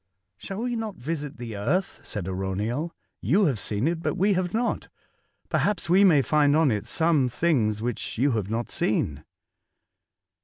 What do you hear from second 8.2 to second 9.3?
have not seen."